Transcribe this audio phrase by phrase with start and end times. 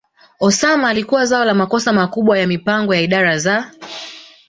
[0.39, 3.71] Osama alikuwa zao la makosa makubwa ya mipango ya idara za